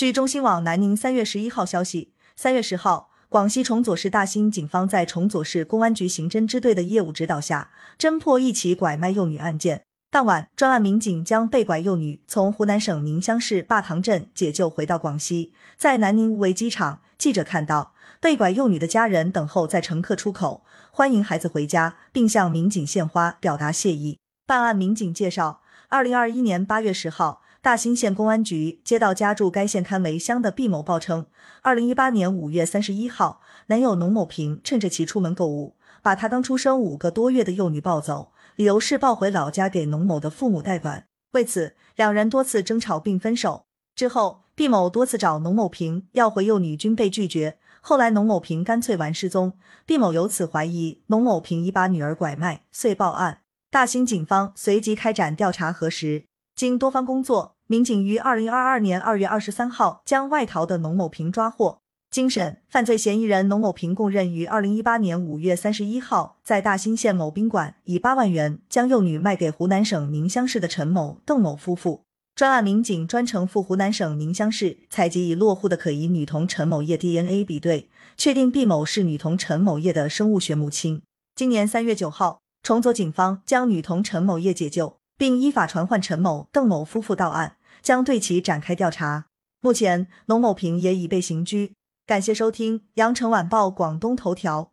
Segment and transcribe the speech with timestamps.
[0.00, 9.82] 据中新网南宁三月十一号消息，三月十号，广西崇左市大兴警方在崇左市公安局刑侦支队的业务指导下，侦破一起拐卖幼女案件。
[10.10, 17.92] 当晚，专案民警将被拐幼女从湖南省宁乡市坝塘镇解救回到广西，在南宁无为机场，记者看到
[18.22, 24.18] 被拐幼女的家人等候在乘客出口，欢迎孩子回家，并向民警献花表达谢意。
[24.46, 25.60] 办案民警介绍，
[25.90, 27.42] 二零二一年八月十号。
[27.62, 31.26] 大兴县公安局接到家住该县堪围乡的毕某报称，
[31.60, 41.04] 二零一八年五月三十一号，男友农某平趁着其出门购物，把他刚出生五个多月的幼女抱走，理由是抱回老家给农某的父母代管。
[41.32, 43.66] 为此，两人多次争吵并分手。
[43.94, 47.58] 之后，毕某多次找农某平要回幼女，均被拒绝。
[47.82, 49.52] 后来，农某平干脆玩失踪，
[49.84, 53.42] 毕某由此怀疑农某平已把女儿拐卖，遂报案。
[53.70, 56.24] 大兴警方随即开展调查核实。
[56.60, 61.78] 经多方工作，民警于二零二二年二月二十三号将外逃的农某平抓获。
[62.10, 72.02] 经审，犯罪嫌疑人农某平供认于二零一八年五月三十一号在大兴县某宾馆以八万元将幼女卖给湖南省宁乡市的陈某、邓某夫妇。
[72.34, 81.00] 专案民警专程赴湖南省宁乡市采集已落户的可疑女童陈某叶 DNA 比对，确定毕某是女童陈某叶的生物学母亲。
[81.34, 84.99] 今年三月九号，崇左警方将女童陈某叶解救。
[85.20, 89.26] 并依法传唤陈某、邓某夫妇到案，将对其展开调查。
[89.60, 91.74] 目前，龙某平也已被刑拘。
[92.06, 94.69] 感谢收听羊城晚报广东头条。